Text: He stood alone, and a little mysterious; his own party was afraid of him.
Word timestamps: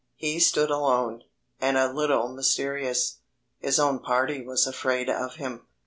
He 0.15 0.39
stood 0.39 0.71
alone, 0.71 1.25
and 1.59 1.77
a 1.77 1.93
little 1.93 2.27
mysterious; 2.29 3.19
his 3.59 3.79
own 3.79 3.99
party 3.99 4.41
was 4.41 4.65
afraid 4.65 5.11
of 5.11 5.35
him. 5.35 5.67